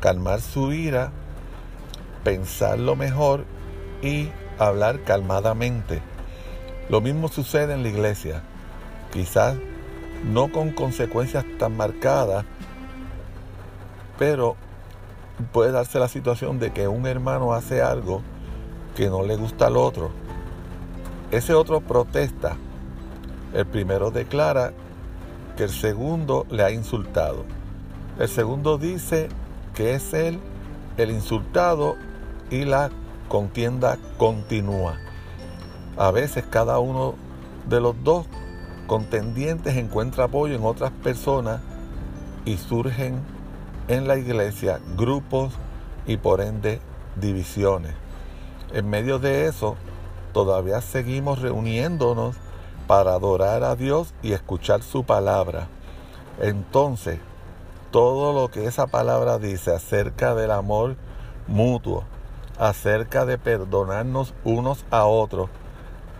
calmar 0.00 0.40
su 0.40 0.72
ira, 0.72 1.12
pensarlo 2.24 2.96
mejor 2.96 3.44
y 4.02 4.30
hablar 4.58 5.04
calmadamente. 5.04 6.00
Lo 6.88 7.02
mismo 7.02 7.28
sucede 7.28 7.74
en 7.74 7.82
la 7.82 7.88
iglesia, 7.90 8.42
quizás 9.12 9.56
no 10.26 10.50
con 10.50 10.70
consecuencias 10.70 11.44
tan 11.58 11.76
marcadas, 11.76 12.44
pero 14.18 14.56
puede 15.52 15.72
darse 15.72 15.98
la 15.98 16.08
situación 16.08 16.58
de 16.58 16.72
que 16.72 16.88
un 16.88 17.06
hermano 17.06 17.52
hace 17.52 17.82
algo 17.82 18.22
que 18.96 19.08
no 19.08 19.22
le 19.22 19.36
gusta 19.36 19.66
al 19.66 19.76
otro. 19.76 20.10
Ese 21.30 21.54
otro 21.54 21.80
protesta. 21.80 22.56
El 23.52 23.66
primero 23.66 24.10
declara 24.10 24.72
que 25.56 25.64
el 25.64 25.70
segundo 25.70 26.46
le 26.50 26.62
ha 26.62 26.70
insultado. 26.70 27.44
El 28.18 28.28
segundo 28.28 28.78
dice 28.78 29.28
que 29.74 29.94
es 29.94 30.12
él 30.14 30.40
el 30.96 31.10
insultado 31.10 31.96
y 32.50 32.64
la 32.64 32.90
contienda 33.28 33.98
continúa. 34.18 34.96
A 35.96 36.10
veces 36.10 36.44
cada 36.48 36.78
uno 36.78 37.14
de 37.68 37.80
los 37.80 37.94
dos 38.02 38.26
contendientes 38.86 39.76
encuentra 39.76 40.24
apoyo 40.24 40.54
en 40.54 40.64
otras 40.64 40.90
personas 40.90 41.60
y 42.44 42.56
surgen 42.56 43.20
en 43.88 44.08
la 44.08 44.16
iglesia 44.16 44.80
grupos 44.96 45.52
y 46.06 46.16
por 46.16 46.40
ende 46.40 46.80
divisiones. 47.16 47.94
En 48.72 48.88
medio 48.88 49.18
de 49.18 49.46
eso, 49.46 49.76
todavía 50.32 50.80
seguimos 50.80 51.40
reuniéndonos 51.40 52.36
para 52.86 53.14
adorar 53.14 53.64
a 53.64 53.76
Dios 53.76 54.14
y 54.22 54.32
escuchar 54.32 54.82
su 54.82 55.04
palabra. 55.04 55.68
Entonces, 56.40 57.18
todo 57.90 58.32
lo 58.32 58.50
que 58.50 58.66
esa 58.66 58.86
palabra 58.86 59.38
dice 59.38 59.72
acerca 59.74 60.34
del 60.34 60.50
amor 60.50 60.96
mutuo, 61.46 62.04
acerca 62.58 63.24
de 63.24 63.38
perdonarnos 63.38 64.34
unos 64.44 64.84
a 64.90 65.04
otros, 65.04 65.48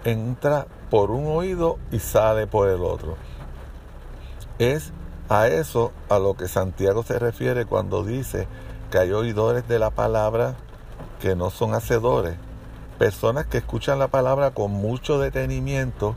entra 0.05 0.67
por 0.90 1.11
un 1.11 1.26
oído 1.26 1.78
y 1.90 1.99
sale 1.99 2.47
por 2.47 2.69
el 2.69 2.83
otro. 2.83 3.16
Es 4.59 4.93
a 5.28 5.49
eso 5.49 5.93
a 6.09 6.19
lo 6.19 6.35
que 6.35 6.49
Santiago 6.49 7.02
se 7.02 7.19
refiere 7.19 7.66
cuando 7.66 8.05
dice 8.05 8.47
que 8.90 8.99
hay 8.99 9.12
oidores 9.12 9.66
de 9.69 9.78
la 9.78 9.90
palabra 9.90 10.57
que 11.21 11.35
no 11.35 11.50
son 11.50 11.75
hacedores. 11.75 12.37
Personas 12.99 13.47
que 13.47 13.59
escuchan 13.59 13.99
la 13.99 14.09
palabra 14.09 14.52
con 14.52 14.71
mucho 14.71 15.19
detenimiento, 15.19 16.14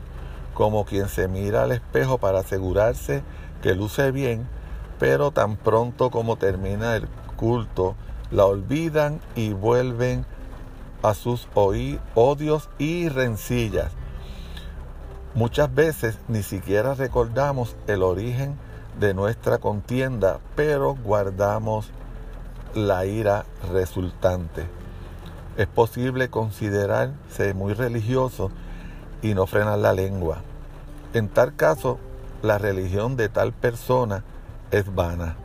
como 0.54 0.84
quien 0.84 1.08
se 1.08 1.28
mira 1.28 1.64
al 1.64 1.72
espejo 1.72 2.18
para 2.18 2.40
asegurarse 2.40 3.22
que 3.62 3.74
luce 3.74 4.10
bien, 4.12 4.48
pero 4.98 5.30
tan 5.30 5.56
pronto 5.56 6.10
como 6.10 6.36
termina 6.36 6.96
el 6.96 7.08
culto, 7.36 7.96
la 8.30 8.46
olvidan 8.46 9.20
y 9.34 9.52
vuelven 9.52 10.24
a 11.02 11.14
sus 11.14 11.48
odios 11.54 12.68
y 12.78 13.08
rencillas. 13.08 13.92
Muchas 15.34 15.72
veces 15.72 16.18
ni 16.26 16.42
siquiera 16.42 16.94
recordamos 16.94 17.76
el 17.86 18.02
origen 18.02 18.56
de 18.98 19.14
nuestra 19.14 19.58
contienda, 19.58 20.40
pero 20.56 20.96
guardamos 20.96 21.90
la 22.74 23.06
ira 23.06 23.44
resultante. 23.72 24.66
Es 25.56 25.68
posible 25.68 26.30
considerarse 26.30 27.54
muy 27.54 27.74
religioso 27.74 28.50
y 29.22 29.34
no 29.34 29.46
frenar 29.46 29.78
la 29.78 29.92
lengua. 29.92 30.38
En 31.14 31.28
tal 31.28 31.54
caso, 31.54 31.98
la 32.42 32.58
religión 32.58 33.16
de 33.16 33.28
tal 33.28 33.52
persona 33.52 34.24
es 34.72 34.92
vana. 34.92 35.36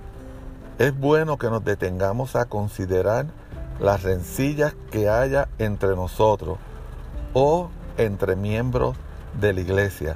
Es 0.79 0.97
bueno 0.97 1.37
que 1.37 1.49
nos 1.51 1.63
detengamos 1.63 2.35
a 2.35 2.45
considerar 2.45 3.27
las 3.79 4.01
rencillas 4.01 4.75
que 4.89 5.09
haya 5.09 5.47
entre 5.59 5.95
nosotros 5.95 6.57
o 7.33 7.69
entre 7.97 8.35
miembros 8.35 8.95
de 9.39 9.53
la 9.53 9.61
iglesia. 9.61 10.15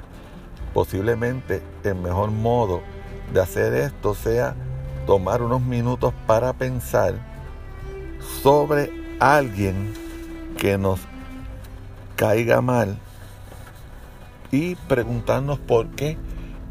Posiblemente 0.74 1.62
el 1.84 1.96
mejor 1.96 2.30
modo 2.30 2.80
de 3.32 3.40
hacer 3.40 3.74
esto 3.74 4.14
sea 4.14 4.54
tomar 5.06 5.42
unos 5.42 5.62
minutos 5.62 6.12
para 6.26 6.52
pensar 6.52 7.14
sobre 8.42 8.90
alguien 9.18 9.92
que 10.56 10.78
nos 10.78 11.00
caiga 12.16 12.60
mal 12.60 12.98
y 14.50 14.74
preguntarnos 14.74 15.58
por 15.58 15.88
qué 15.90 16.16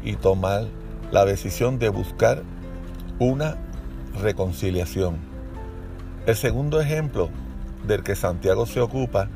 y 0.02 0.16
tomar 0.16 0.66
la 1.10 1.24
decisión 1.24 1.78
de 1.78 1.88
buscar 1.88 2.42
una 3.18 3.56
reconciliación. 4.20 5.18
El 6.26 6.36
segundo 6.36 6.80
ejemplo 6.80 7.30
del 7.86 8.02
que 8.02 8.14
Santiago 8.14 8.66
se 8.66 8.80
ocupa 8.80 9.28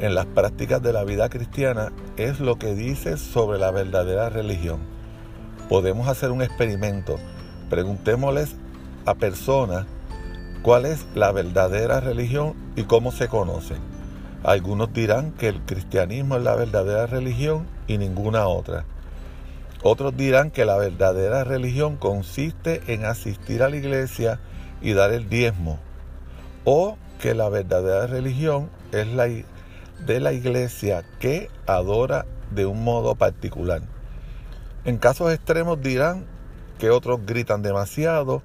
en 0.00 0.14
las 0.14 0.26
prácticas 0.26 0.82
de 0.82 0.92
la 0.92 1.04
vida 1.04 1.28
cristiana 1.28 1.92
es 2.16 2.40
lo 2.40 2.58
que 2.58 2.74
dice 2.74 3.16
sobre 3.16 3.58
la 3.58 3.70
verdadera 3.70 4.28
religión 4.30 4.92
podemos 5.72 6.06
hacer 6.06 6.30
un 6.30 6.42
experimento. 6.42 7.18
Preguntémosles 7.70 8.56
a 9.06 9.14
personas 9.14 9.86
cuál 10.62 10.84
es 10.84 11.06
la 11.14 11.32
verdadera 11.32 11.98
religión 11.98 12.52
y 12.76 12.82
cómo 12.82 13.10
se 13.10 13.26
conoce. 13.26 13.76
Algunos 14.44 14.92
dirán 14.92 15.32
que 15.32 15.48
el 15.48 15.62
cristianismo 15.62 16.36
es 16.36 16.42
la 16.42 16.56
verdadera 16.56 17.06
religión 17.06 17.66
y 17.86 17.96
ninguna 17.96 18.48
otra. 18.48 18.84
Otros 19.82 20.14
dirán 20.14 20.50
que 20.50 20.66
la 20.66 20.76
verdadera 20.76 21.42
religión 21.42 21.96
consiste 21.96 22.82
en 22.88 23.06
asistir 23.06 23.62
a 23.62 23.70
la 23.70 23.76
iglesia 23.76 24.40
y 24.82 24.92
dar 24.92 25.10
el 25.10 25.30
diezmo. 25.30 25.78
O 26.64 26.98
que 27.18 27.32
la 27.32 27.48
verdadera 27.48 28.06
religión 28.06 28.68
es 28.92 29.06
la 29.06 29.26
de 30.06 30.20
la 30.20 30.32
iglesia 30.32 31.04
que 31.20 31.50
adora 31.66 32.26
de 32.50 32.66
un 32.66 32.84
modo 32.84 33.14
particular. 33.14 33.82
En 34.84 34.98
casos 34.98 35.32
extremos 35.32 35.80
dirán 35.80 36.26
que 36.78 36.90
otros 36.90 37.20
gritan 37.24 37.62
demasiado 37.62 38.42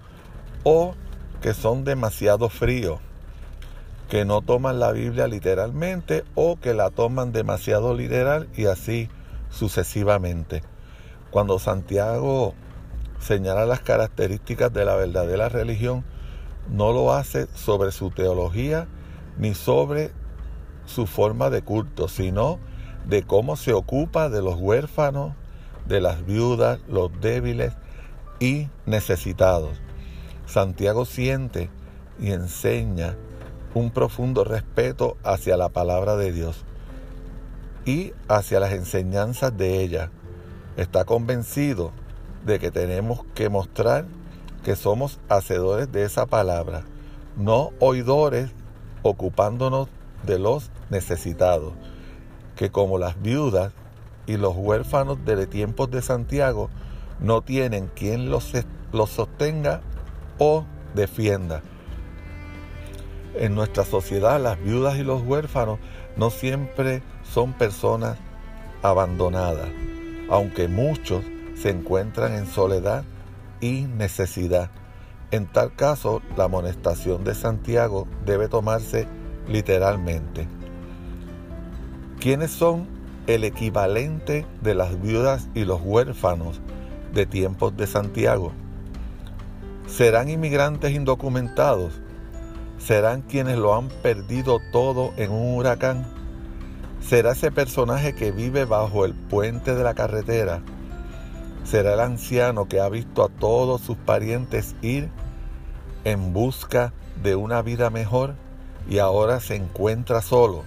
o 0.63 0.93
que 1.41 1.53
son 1.53 1.83
demasiado 1.83 2.49
fríos, 2.49 2.99
que 4.09 4.25
no 4.25 4.41
toman 4.41 4.79
la 4.79 4.91
Biblia 4.91 5.27
literalmente 5.27 6.23
o 6.35 6.57
que 6.57 6.73
la 6.73 6.91
toman 6.91 7.31
demasiado 7.31 7.93
literal 7.95 8.47
y 8.55 8.65
así 8.65 9.09
sucesivamente. 9.49 10.63
Cuando 11.31 11.59
Santiago 11.59 12.53
señala 13.19 13.65
las 13.65 13.81
características 13.81 14.71
de 14.71 14.85
la 14.85 14.95
verdadera 14.95 15.49
religión, 15.49 16.05
no 16.69 16.91
lo 16.91 17.13
hace 17.13 17.47
sobre 17.47 17.91
su 17.91 18.11
teología 18.11 18.87
ni 19.37 19.53
sobre 19.53 20.11
su 20.87 21.05
forma 21.05 21.51
de 21.51 21.61
culto, 21.61 22.07
sino 22.07 22.57
de 23.05 23.23
cómo 23.23 23.55
se 23.55 23.73
ocupa 23.73 24.29
de 24.29 24.41
los 24.41 24.55
huérfanos, 24.55 25.33
de 25.87 26.01
las 26.01 26.25
viudas, 26.25 26.79
los 26.87 27.11
débiles 27.21 27.73
y 28.39 28.67
necesitados. 28.85 29.77
Santiago 30.47 31.05
siente 31.05 31.69
y 32.19 32.31
enseña 32.31 33.15
un 33.73 33.91
profundo 33.91 34.43
respeto 34.43 35.17
hacia 35.23 35.55
la 35.57 35.69
palabra 35.69 36.15
de 36.15 36.31
Dios 36.31 36.65
y 37.85 38.13
hacia 38.27 38.59
las 38.59 38.73
enseñanzas 38.73 39.55
de 39.55 39.81
ella. 39.81 40.09
Está 40.77 41.05
convencido 41.05 41.91
de 42.45 42.59
que 42.59 42.71
tenemos 42.71 43.25
que 43.35 43.49
mostrar 43.49 44.05
que 44.63 44.75
somos 44.75 45.19
hacedores 45.29 45.91
de 45.91 46.03
esa 46.03 46.25
palabra, 46.25 46.83
no 47.37 47.71
oidores 47.79 48.51
ocupándonos 49.03 49.89
de 50.23 50.39
los 50.39 50.71
necesitados, 50.89 51.73
que 52.55 52.71
como 52.71 52.97
las 52.97 53.21
viudas 53.21 53.73
y 54.25 54.37
los 54.37 54.55
huérfanos 54.55 55.23
de 55.25 55.47
tiempos 55.47 55.89
de 55.91 56.01
Santiago 56.01 56.69
no 57.19 57.41
tienen 57.41 57.89
quien 57.95 58.29
los, 58.29 58.51
los 58.91 59.09
sostenga 59.09 59.81
o 60.37 60.65
defienda. 60.93 61.61
En 63.35 63.55
nuestra 63.55 63.85
sociedad 63.85 64.41
las 64.41 64.61
viudas 64.61 64.97
y 64.97 65.03
los 65.03 65.21
huérfanos 65.21 65.79
no 66.15 66.29
siempre 66.29 67.03
son 67.23 67.53
personas 67.53 68.17
abandonadas, 68.81 69.69
aunque 70.29 70.67
muchos 70.67 71.23
se 71.55 71.69
encuentran 71.69 72.33
en 72.33 72.47
soledad 72.47 73.03
y 73.61 73.81
necesidad. 73.81 74.69
En 75.31 75.45
tal 75.45 75.75
caso, 75.75 76.21
la 76.37 76.45
amonestación 76.45 77.23
de 77.23 77.35
Santiago 77.35 78.07
debe 78.25 78.47
tomarse 78.47 79.07
literalmente. 79.47 80.47
¿Quiénes 82.19 82.51
son 82.51 82.87
el 83.27 83.43
equivalente 83.43 84.45
de 84.61 84.73
las 84.73 85.01
viudas 85.01 85.49
y 85.53 85.65
los 85.65 85.81
huérfanos 85.83 86.61
de 87.13 87.25
tiempos 87.25 87.75
de 87.75 87.85
Santiago. 87.85 88.53
¿Serán 89.85 90.29
inmigrantes 90.29 90.93
indocumentados? 90.93 91.93
¿Serán 92.77 93.21
quienes 93.21 93.57
lo 93.57 93.75
han 93.75 93.89
perdido 93.89 94.59
todo 94.71 95.13
en 95.17 95.31
un 95.31 95.57
huracán? 95.57 96.07
¿Será 97.01 97.33
ese 97.33 97.51
personaje 97.51 98.15
que 98.15 98.31
vive 98.31 98.65
bajo 98.65 99.05
el 99.05 99.13
puente 99.13 99.75
de 99.75 99.83
la 99.83 99.93
carretera? 99.93 100.61
será 101.63 101.95
el 101.95 101.99
anciano 101.99 102.69
que 102.69 102.79
ha 102.79 102.87
visto 102.87 103.25
a 103.25 103.27
todos 103.27 103.81
sus 103.81 103.97
parientes 103.97 104.73
ir 104.81 105.09
en 106.05 106.31
busca 106.31 106.93
de 107.21 107.35
una 107.35 107.61
vida 107.61 107.89
mejor 107.89 108.35
y 108.89 108.99
ahora 108.99 109.39
se 109.39 109.55
encuentra 109.55 110.21
solo. 110.21 110.63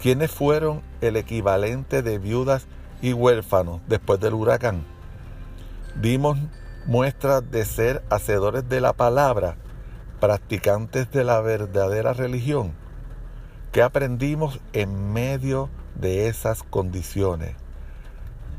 ¿Quiénes 0.00 0.30
fueron 0.30 0.82
el 1.00 1.16
equivalente 1.16 2.02
de 2.02 2.18
viudas 2.18 2.66
y 3.02 3.12
huérfanos 3.12 3.80
después 3.86 4.20
del 4.20 4.34
huracán? 4.34 4.84
Dimos 6.00 6.38
muestras 6.86 7.48
de 7.50 7.64
ser 7.64 8.02
hacedores 8.08 8.68
de 8.68 8.80
la 8.80 8.92
palabra, 8.92 9.56
practicantes 10.20 11.10
de 11.10 11.24
la 11.24 11.40
verdadera 11.40 12.12
religión. 12.12 12.72
¿Qué 13.72 13.82
aprendimos 13.82 14.60
en 14.72 15.12
medio 15.12 15.68
de 15.96 16.28
esas 16.28 16.62
condiciones? 16.62 17.56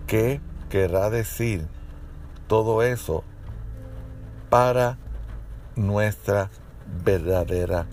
¿Qué 0.05 0.41
querrá 0.69 1.09
decir 1.09 1.67
todo 2.47 2.83
eso 2.83 3.23
para 4.49 4.97
nuestra 5.75 6.49
verdadera 7.03 7.87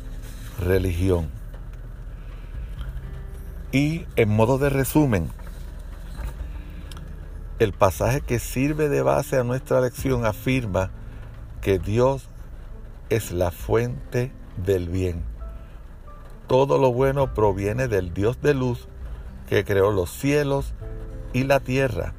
religión? 0.61 1.29
Y 3.73 4.07
en 4.17 4.29
modo 4.29 4.59
de 4.59 4.71
resumen, 4.71 5.31
el 7.59 7.73
pasaje 7.73 8.21
que 8.21 8.39
sirve 8.39 8.89
de 8.89 9.03
base 9.03 9.39
a 9.39 9.45
nuestra 9.45 9.81
lección 9.81 10.25
afirma 10.27 10.91
que 11.63 11.79
Dios 11.79 12.29
es 13.09 13.33
la 13.33 13.51
fuente 13.51 14.33
del 14.65 14.89
bien. 14.89 15.25
Todo 16.47 16.79
lo 16.79 16.93
bueno 16.93 17.35
proviene 17.35 17.89
del 17.89 18.15
Dios 18.15 18.41
de 18.41 18.55
luz 18.55 18.89
que 19.49 19.65
creó 19.65 19.91
los 19.91 20.11
cielos 20.11 20.75
y 21.33 21.45
la 21.45 21.61
tierra. 21.61 22.15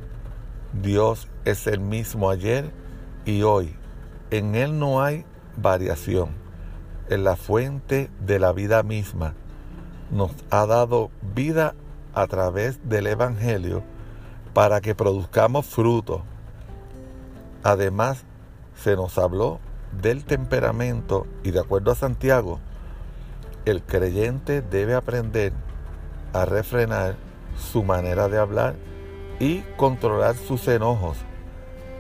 Dios 0.73 1.28
es 1.45 1.67
el 1.67 1.80
mismo 1.80 2.30
ayer 2.30 2.71
y 3.26 3.43
hoy. 3.43 3.76
En 4.32 4.56
Él 4.56 4.80
no 4.80 5.02
hay 5.02 5.26
variación. 5.56 6.46
Es 7.09 7.19
la 7.19 7.35
fuente 7.35 8.09
de 8.19 8.39
la 8.39 8.51
vida 8.51 8.83
misma. 8.83 9.33
Nos 10.11 10.31
ha 10.49 10.65
dado 10.65 11.09
vida 11.35 11.73
a 12.13 12.27
través 12.27 12.89
del 12.89 13.07
Evangelio 13.07 13.83
para 14.53 14.81
que 14.81 14.95
produzcamos 14.95 15.65
fruto. 15.67 16.23
Además, 17.63 18.23
se 18.75 18.95
nos 18.95 19.17
habló 19.17 19.59
del 20.01 20.25
temperamento 20.25 21.27
y 21.43 21.51
de 21.51 21.59
acuerdo 21.59 21.91
a 21.91 21.95
Santiago, 21.95 22.59
el 23.65 23.83
creyente 23.83 24.61
debe 24.61 24.93
aprender 24.93 25.53
a 26.33 26.45
refrenar 26.45 27.15
su 27.57 27.83
manera 27.83 28.27
de 28.27 28.37
hablar 28.37 28.75
y 29.39 29.61
controlar 29.77 30.35
sus 30.35 30.67
enojos. 30.67 31.17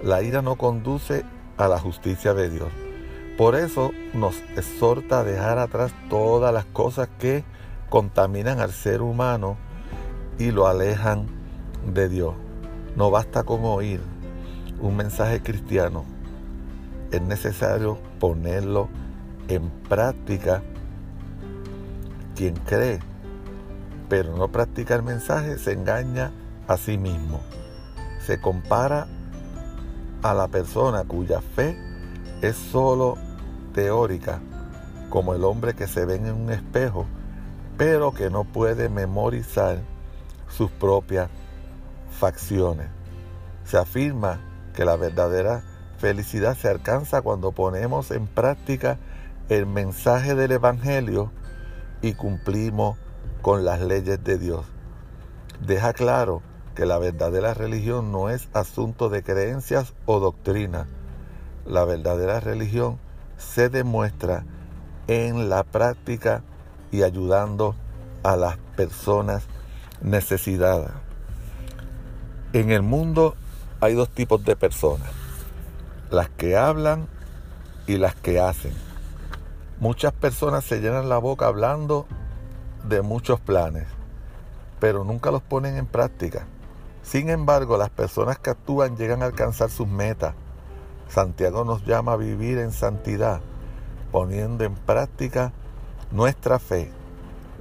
La 0.03 0.21
ira 0.21 0.41
no 0.41 0.55
conduce 0.55 1.25
a 1.57 1.67
la 1.67 1.79
justicia 1.79 2.33
de 2.33 2.49
Dios. 2.49 2.86
Por 3.37 3.53
eso 3.53 3.91
nos 4.15 4.35
exhorta 4.55 5.19
a 5.19 5.23
dejar 5.23 5.59
atrás 5.59 5.93
todas 6.09 6.51
las 6.51 6.65
cosas 6.65 7.07
que 7.19 7.43
contaminan 7.87 8.59
al 8.59 8.71
ser 8.71 9.03
humano 9.03 9.57
y 10.39 10.49
lo 10.49 10.65
alejan 10.65 11.27
de 11.93 12.09
Dios. 12.09 12.33
No 12.95 13.11
basta 13.11 13.43
con 13.43 13.63
oír 13.63 14.01
un 14.81 14.95
mensaje 14.95 15.41
cristiano, 15.43 16.03
es 17.11 17.21
necesario 17.21 17.99
ponerlo 18.19 18.89
en 19.47 19.69
práctica. 19.87 20.63
Quien 22.35 22.55
cree, 22.55 22.99
pero 24.09 24.35
no 24.35 24.47
practica 24.51 24.95
el 24.95 25.03
mensaje, 25.03 25.59
se 25.59 25.73
engaña 25.73 26.31
a 26.67 26.75
sí 26.77 26.97
mismo. 26.97 27.41
Se 28.25 28.41
compara 28.41 29.07
a 30.23 30.33
la 30.33 30.47
persona 30.47 31.03
cuya 31.03 31.39
fe 31.41 31.77
es 32.41 32.55
solo 32.55 33.26
teórica, 33.77 34.39
como 35.11 35.35
el 35.35 35.43
hombre 35.43 35.75
que 35.75 35.85
se 35.85 36.03
ve 36.03 36.15
en 36.15 36.33
un 36.33 36.51
espejo, 36.51 37.05
pero 37.77 38.11
que 38.11 38.31
no 38.31 38.43
puede 38.43 38.89
memorizar 38.89 39.83
sus 40.49 40.71
propias 40.71 41.29
facciones. 42.09 42.87
Se 43.65 43.77
afirma 43.77 44.39
que 44.73 44.83
la 44.83 44.95
verdadera 44.95 45.61
felicidad 45.99 46.57
se 46.57 46.69
alcanza 46.69 47.21
cuando 47.21 47.51
ponemos 47.51 48.09
en 48.09 48.25
práctica 48.25 48.97
el 49.47 49.67
mensaje 49.67 50.33
del 50.33 50.53
Evangelio 50.53 51.31
y 52.01 52.15
cumplimos 52.15 52.97
con 53.43 53.63
las 53.63 53.79
leyes 53.79 54.23
de 54.23 54.39
Dios. 54.39 54.65
Deja 55.63 55.93
claro 55.93 56.41
que 56.73 56.87
la 56.87 56.97
verdadera 56.97 57.53
religión 57.53 58.11
no 58.11 58.31
es 58.31 58.49
asunto 58.53 59.09
de 59.09 59.21
creencias 59.21 59.93
o 60.07 60.19
doctrina. 60.19 60.87
La 61.67 61.85
verdadera 61.85 62.39
religión 62.39 62.97
se 63.37 63.69
demuestra 63.69 64.43
en 65.07 65.49
la 65.49 65.63
práctica 65.63 66.43
y 66.91 67.03
ayudando 67.03 67.75
a 68.23 68.35
las 68.35 68.57
personas 68.75 69.43
necesitadas. 70.01 70.91
En 72.53 72.71
el 72.71 72.81
mundo 72.81 73.35
hay 73.79 73.93
dos 73.93 74.09
tipos 74.09 74.43
de 74.43 74.55
personas, 74.55 75.09
las 76.09 76.29
que 76.29 76.57
hablan 76.57 77.07
y 77.85 77.97
las 77.97 78.15
que 78.15 78.39
hacen. 78.39 78.73
Muchas 79.79 80.11
personas 80.13 80.63
se 80.63 80.81
llenan 80.81 81.09
la 81.09 81.19
boca 81.19 81.45
hablando 81.45 82.07
de 82.83 83.01
muchos 83.01 83.39
planes, 83.39 83.85
pero 84.79 85.03
nunca 85.03 85.29
los 85.29 85.41
ponen 85.41 85.77
en 85.77 85.85
práctica. 85.85 86.47
Sin 87.03 87.29
embargo, 87.29 87.77
las 87.77 87.89
personas 87.89 88.39
que 88.39 88.49
actúan 88.49 88.97
llegan 88.97 89.21
a 89.21 89.27
alcanzar 89.27 89.69
sus 89.69 89.87
metas. 89.87 90.33
Santiago 91.09 91.63
nos 91.63 91.85
llama 91.85 92.13
a 92.13 92.17
vivir 92.17 92.57
en 92.57 92.71
santidad, 92.71 93.41
poniendo 94.11 94.63
en 94.63 94.75
práctica 94.75 95.53
nuestra 96.11 96.59
fe. 96.59 96.91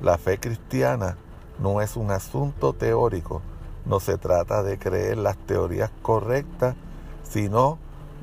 La 0.02 0.18
fe 0.18 0.38
cristiana 0.38 1.16
no 1.58 1.80
es 1.80 1.96
un 1.96 2.10
asunto 2.10 2.72
teórico, 2.72 3.42
no 3.84 4.00
se 4.00 4.18
trata 4.18 4.62
de 4.62 4.78
creer 4.78 5.18
las 5.18 5.36
teorías 5.36 5.90
correctas, 6.02 6.74
sino 7.22 7.78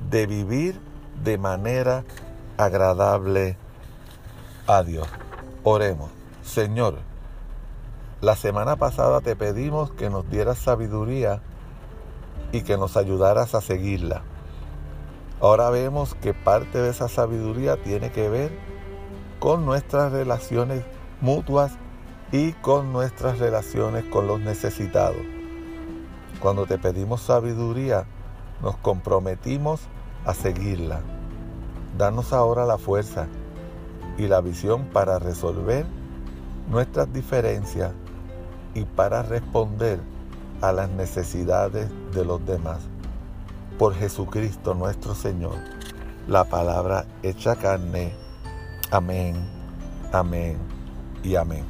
de 0.10 0.28
vivir 0.28 0.80
de 1.24 1.38
manera 1.38 2.04
agradable 2.58 3.58
a 4.68 4.84
Dios. 4.84 5.08
Oremos. 5.64 6.12
Señor, 6.44 7.00
la 8.22 8.36
semana 8.36 8.76
pasada 8.76 9.22
te 9.22 9.36
pedimos 9.36 9.92
que 9.92 10.10
nos 10.10 10.30
dieras 10.30 10.58
sabiduría 10.58 11.42
y 12.52 12.62
que 12.62 12.78
nos 12.78 12.98
ayudaras 12.98 13.56
a 13.56 13.62
seguirla. 13.62 14.24
Ahora 15.44 15.70
vemos 15.72 16.16
que 16.16 16.34
parte 16.34 16.78
de 16.78 16.90
esa 16.90 17.10
sabiduría 17.10 17.76
tiene 17.76 18.14
que 18.14 18.30
ver 18.30 18.50
con 19.42 19.66
nuestras 19.66 20.14
relaciones 20.14 20.86
mutuas 21.20 21.74
y 22.32 22.54
con 22.54 22.94
nuestras 22.94 23.40
relaciones 23.40 24.06
con 24.06 24.26
los 24.26 24.40
necesitados. 24.40 25.20
Cuando 26.40 26.66
te 26.66 26.78
pedimos 26.78 27.24
sabiduría, 27.24 28.06
nos 28.62 28.78
comprometimos 28.78 29.82
a 30.24 30.34
seguirla. 30.34 31.02
Danos 31.98 32.32
ahora 32.32 32.66
la 32.66 32.78
fuerza 32.78 33.28
y 34.18 34.30
la 34.30 34.40
visión 34.40 34.86
para 34.94 35.20
resolver 35.20 35.86
nuestras 36.70 37.12
diferencias 37.12 37.92
y 38.76 38.86
para 38.86 39.24
responder 39.24 40.00
a 40.62 40.72
las 40.72 40.90
necesidades 40.90 41.90
de 42.14 42.24
los 42.24 42.46
demás. 42.46 42.93
Por 43.78 43.96
Jesucristo 43.96 44.74
nuestro 44.74 45.16
Señor, 45.16 45.56
la 46.28 46.44
palabra 46.46 47.06
hecha 47.22 47.56
carne. 47.56 48.14
Amén, 48.92 49.36
amén 50.12 50.58
y 51.24 51.36
amén. 51.36 51.66